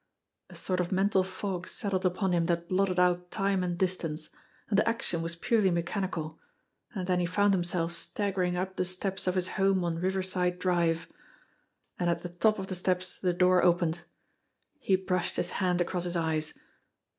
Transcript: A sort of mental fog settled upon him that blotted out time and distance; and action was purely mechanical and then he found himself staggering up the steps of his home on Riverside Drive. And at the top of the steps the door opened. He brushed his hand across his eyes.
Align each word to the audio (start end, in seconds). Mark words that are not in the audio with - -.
A 0.49 0.55
sort 0.55 0.79
of 0.79 0.91
mental 0.91 1.23
fog 1.23 1.67
settled 1.67 2.07
upon 2.07 2.31
him 2.33 2.47
that 2.47 2.67
blotted 2.67 2.97
out 2.99 3.29
time 3.29 3.63
and 3.63 3.77
distance; 3.77 4.31
and 4.67 4.79
action 4.87 5.21
was 5.21 5.35
purely 5.35 5.69
mechanical 5.69 6.39
and 6.95 7.05
then 7.05 7.19
he 7.19 7.27
found 7.27 7.53
himself 7.53 7.91
staggering 7.91 8.55
up 8.57 8.77
the 8.77 8.83
steps 8.83 9.27
of 9.27 9.35
his 9.35 9.47
home 9.49 9.83
on 9.83 9.99
Riverside 9.99 10.57
Drive. 10.57 11.07
And 11.99 12.09
at 12.09 12.23
the 12.23 12.29
top 12.29 12.57
of 12.57 12.65
the 12.65 12.73
steps 12.73 13.19
the 13.19 13.31
door 13.31 13.63
opened. 13.63 13.99
He 14.79 14.95
brushed 14.95 15.35
his 15.35 15.51
hand 15.61 15.81
across 15.81 16.05
his 16.05 16.15
eyes. 16.15 16.55